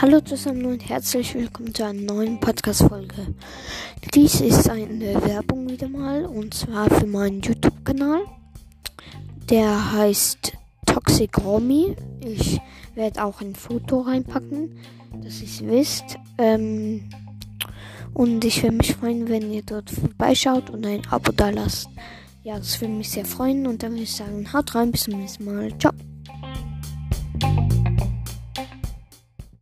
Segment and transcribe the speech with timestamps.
[0.00, 3.34] Hallo zusammen und herzlich willkommen zu einer neuen Podcast-Folge.
[4.14, 8.22] Dies ist eine Werbung wieder mal und zwar für meinen YouTube-Kanal.
[9.50, 10.54] Der heißt
[10.86, 11.96] Toxic Romy.
[12.20, 12.58] Ich
[12.94, 14.78] werde auch ein Foto reinpacken,
[15.22, 16.18] dass ihr es wisst.
[16.38, 17.10] Ähm,
[18.14, 21.90] und ich würde mich freuen, wenn ihr dort vorbeischaut und ein Abo da lasst.
[22.42, 25.18] Ja, das würde mich sehr freuen und dann würde ich sagen, haut rein, bis zum
[25.18, 25.78] nächsten Mal.
[25.78, 25.92] Ciao.